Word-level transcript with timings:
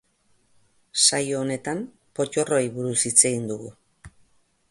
Saio 1.01 1.35
honetan, 1.41 1.83
pottorroei 2.21 2.65
buruz 2.79 2.97
hitz 3.09 3.17
egin 3.33 3.47
dugu. 3.53 3.71